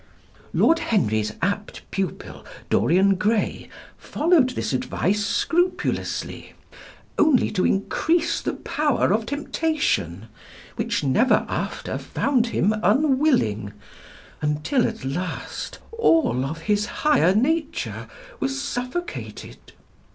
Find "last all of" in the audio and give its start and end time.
15.05-16.61